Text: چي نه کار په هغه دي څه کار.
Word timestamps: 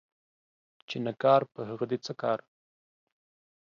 چي 0.89 0.97
نه 1.05 1.13
کار 1.23 1.41
په 1.53 1.59
هغه 1.69 1.85
دي 1.91 1.97
څه 2.05 2.13
کار. 2.21 2.39